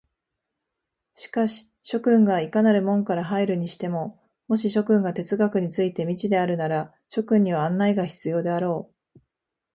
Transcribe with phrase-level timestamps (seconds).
[1.13, 9.19] しかし諸君がいかなる門から入るにしても、もし諸君が哲学について未知であるなら、諸君には案内が必要であろう。